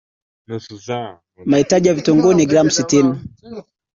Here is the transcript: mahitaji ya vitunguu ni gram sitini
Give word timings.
mahitaji 1.45 1.87
ya 1.87 1.93
vitunguu 1.93 2.33
ni 2.33 2.45
gram 2.45 2.69
sitini 2.69 3.19